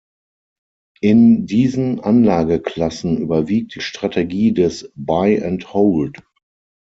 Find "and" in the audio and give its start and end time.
5.43-5.73